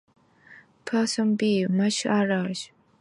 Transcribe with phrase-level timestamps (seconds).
[0.83, 2.55] Person B: "Masha Allah"!